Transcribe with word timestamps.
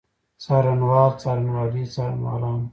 څارنوال، 0.43 1.11
څارنوالي، 1.21 1.83
څارنوالانو. 1.93 2.67